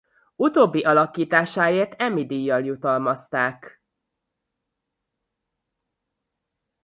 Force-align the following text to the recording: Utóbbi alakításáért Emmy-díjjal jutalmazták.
Utóbbi 0.35 0.81
alakításáért 0.83 1.93
Emmy-díjjal 2.01 2.63
jutalmazták. 2.65 3.81